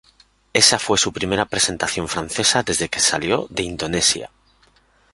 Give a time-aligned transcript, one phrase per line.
[0.51, 4.31] Esa fue su primera presentación francesa desde que salió de Indonesia.